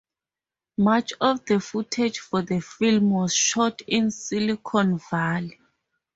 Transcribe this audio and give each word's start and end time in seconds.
Much 0.79 1.13
of 1.21 1.45
the 1.45 1.59
footage 1.59 2.17
for 2.17 2.41
the 2.41 2.59
film 2.59 3.11
was 3.11 3.35
shot 3.35 3.81
in 3.85 4.09
Silicon 4.09 4.97
Valley. 5.11 5.59